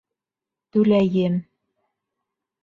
Түләйем. 0.77 1.37